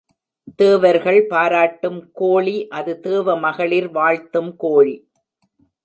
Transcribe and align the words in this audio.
தேவர்கள் 0.55 1.27
பாராட்டும் 1.27 2.11
கோழி 2.13 2.67
அது 2.67 2.99
தேவ 2.99 3.37
மகளிர் 3.37 3.89
வாழ்த்தும் 3.91 4.55
கோழி. 4.55 4.95